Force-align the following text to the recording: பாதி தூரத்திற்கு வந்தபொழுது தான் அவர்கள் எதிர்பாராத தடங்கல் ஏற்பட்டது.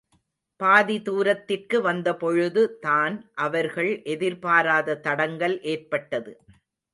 பாதி 0.59 0.95
தூரத்திற்கு 1.01 1.81
வந்தபொழுது 1.81 2.79
தான் 2.79 3.15
அவர்கள் 3.37 3.91
எதிர்பாராத 4.05 4.99
தடங்கல் 5.05 5.57
ஏற்பட்டது. 5.65 6.33